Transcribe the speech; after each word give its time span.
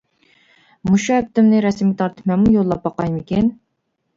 مۇشۇ 0.89 1.13
ئەپتىمنى 1.17 1.61
رەسىمگە 1.67 1.99
تارتىپ 2.01 2.33
مەنمۇ 2.33 2.55
يوللاپ 2.57 2.85
باقايمىكىن. 2.89 3.53